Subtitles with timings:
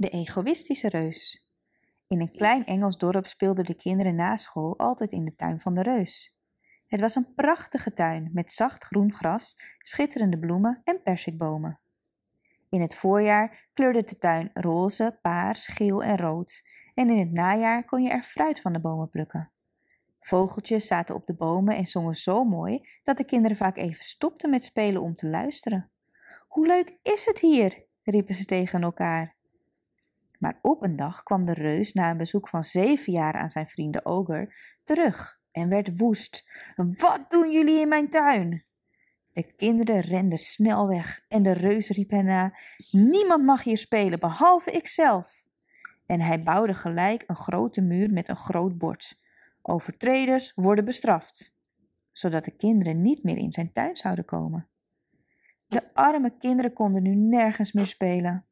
[0.00, 1.48] De egoïstische reus.
[2.06, 5.74] In een klein Engels dorp speelden de kinderen na school altijd in de tuin van
[5.74, 6.36] de reus.
[6.86, 11.80] Het was een prachtige tuin met zacht groen gras, schitterende bloemen en persikbomen.
[12.68, 16.62] In het voorjaar kleurde de tuin roze, paars, geel en rood
[16.94, 19.50] en in het najaar kon je er fruit van de bomen plukken.
[20.20, 24.50] Vogeltjes zaten op de bomen en zongen zo mooi dat de kinderen vaak even stopten
[24.50, 25.90] met spelen om te luisteren.
[26.48, 27.86] Hoe leuk is het hier?
[28.02, 29.37] riepen ze tegen elkaar.
[30.38, 33.68] Maar op een dag kwam de reus na een bezoek van zeven jaar aan zijn
[33.68, 34.54] vrienden Oger
[34.84, 36.44] terug en werd woest.
[36.76, 38.66] Wat doen jullie in mijn tuin?
[39.32, 42.52] De kinderen renden snel weg en de reus riep hen
[42.90, 45.44] Niemand mag hier spelen, behalve ikzelf.
[46.06, 49.20] En hij bouwde gelijk een grote muur met een groot bord.
[49.62, 51.54] Overtreders worden bestraft,
[52.12, 54.68] zodat de kinderen niet meer in zijn tuin zouden komen.
[55.66, 58.47] De arme kinderen konden nu nergens meer spelen.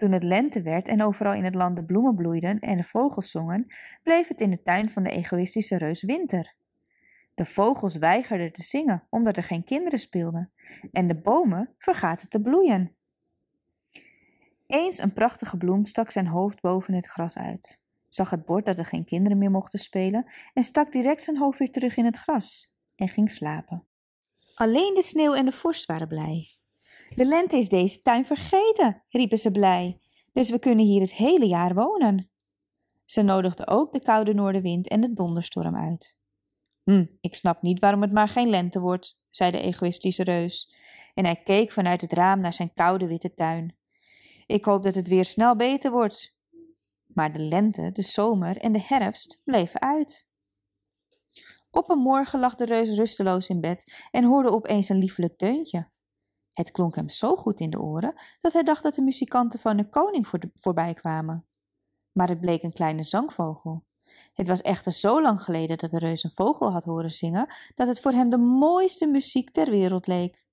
[0.00, 3.30] Toen het lente werd en overal in het land de bloemen bloeiden en de vogels
[3.30, 3.66] zongen,
[4.02, 6.54] bleef het in de tuin van de egoïstische reus winter.
[7.34, 10.52] De vogels weigerden te zingen omdat er geen kinderen speelden
[10.90, 12.96] en de bomen vergaten te bloeien.
[14.66, 18.78] Eens een prachtige bloem stak zijn hoofd boven het gras uit, zag het bord dat
[18.78, 22.16] er geen kinderen meer mochten spelen en stak direct zijn hoofd weer terug in het
[22.16, 23.86] gras en ging slapen.
[24.54, 26.59] Alleen de sneeuw en de vorst waren blij.
[27.14, 30.00] De lente is deze tuin vergeten, riepen ze blij,
[30.32, 32.30] dus we kunnen hier het hele jaar wonen.
[33.04, 36.18] Ze nodigden ook de koude noordenwind en de donderstorm uit.
[36.84, 40.74] Hm, ik snap niet waarom het maar geen lente wordt, zei de egoïstische reus,
[41.14, 43.76] en hij keek vanuit het raam naar zijn koude witte tuin.
[44.46, 46.38] Ik hoop dat het weer snel beter wordt.
[47.06, 50.28] Maar de lente, de zomer en de herfst bleven uit.
[51.70, 55.90] Op een morgen lag de reus rusteloos in bed en hoorde opeens een liefelijk deuntje.
[56.52, 59.76] Het klonk hem zo goed in de oren dat hij dacht dat de muzikanten van
[59.76, 61.46] de koning voor voorbij kwamen.
[62.12, 63.84] Maar het bleek een kleine zangvogel.
[64.34, 67.86] Het was echter zo lang geleden dat de reus een vogel had horen zingen dat
[67.86, 70.46] het voor hem de mooiste muziek ter wereld leek.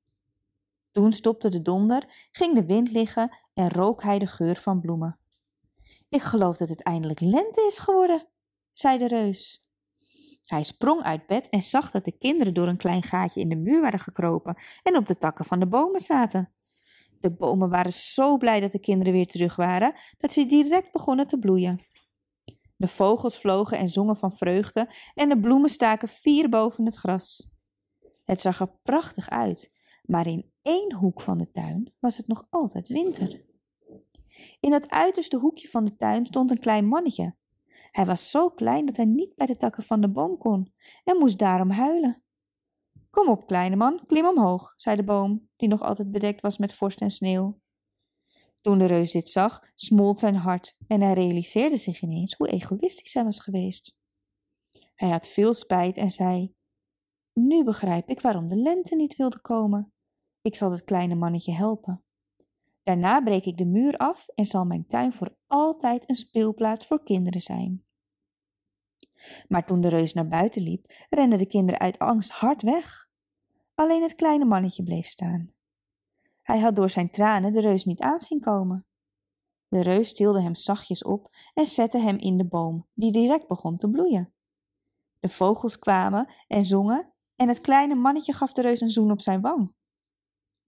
[0.91, 5.19] Toen stopte de donder, ging de wind liggen en rook hij de geur van bloemen.
[6.09, 8.27] Ik geloof dat het eindelijk lente is geworden,
[8.72, 9.66] zei de reus.
[10.47, 13.56] Hij sprong uit bed en zag dat de kinderen door een klein gaatje in de
[13.56, 16.52] muur waren gekropen en op de takken van de bomen zaten.
[17.18, 21.28] De bomen waren zo blij dat de kinderen weer terug waren, dat ze direct begonnen
[21.28, 21.85] te bloeien.
[22.75, 27.50] De vogels vlogen en zongen van vreugde en de bloemen staken vier boven het gras.
[28.25, 32.47] Het zag er prachtig uit, maar in één hoek van de tuin was het nog
[32.50, 33.46] altijd winter.
[34.59, 37.35] In het uiterste hoekje van de tuin stond een klein mannetje
[37.97, 41.18] hij was zo klein dat hij niet bij de takken van de boom kon en
[41.18, 42.24] moest daarom huilen.
[43.09, 46.74] Kom op, kleine man, klim omhoog, zei de boom, die nog altijd bedekt was met
[46.74, 47.59] vorst en sneeuw.
[48.62, 53.13] Toen de reus dit zag, smolt zijn hart en hij realiseerde zich ineens hoe egoïstisch
[53.13, 54.00] hij was geweest.
[54.96, 56.56] Hij had veel spijt en zei:
[57.34, 59.94] Nu begrijp ik waarom de lente niet wilde komen.
[60.41, 62.03] Ik zal het kleine mannetje helpen.
[62.84, 67.03] Daarna breek ik de muur af en zal mijn tuin voor altijd een speelplaats voor
[67.03, 67.86] kinderen zijn.
[69.47, 73.09] Maar toen de reus naar buiten liep, renden de kinderen uit angst hard weg.
[73.73, 75.51] Alleen het kleine mannetje bleef staan.
[76.41, 78.85] Hij had door zijn tranen de reus niet aanzien komen.
[79.67, 83.78] De reus tilde hem zachtjes op en zette hem in de boom, die direct begon
[83.78, 84.33] te bloeien.
[85.19, 89.22] De vogels kwamen en zongen en het kleine mannetje gaf de reus een zoen op
[89.22, 89.73] zijn wang.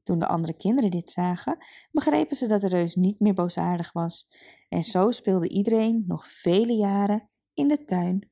[0.03, 1.57] Toen de andere kinderen dit zagen,
[1.91, 4.29] begrepen ze dat de reus niet meer boosaardig was.
[4.69, 8.31] En zo speelde iedereen nog vele jaren in de tuin